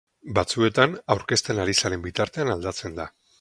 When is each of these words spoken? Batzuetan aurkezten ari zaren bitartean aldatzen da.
Batzuetan 0.37 0.95
aurkezten 1.15 1.61
ari 1.65 1.77
zaren 1.85 2.05
bitartean 2.07 2.53
aldatzen 2.55 2.99
da. 3.03 3.09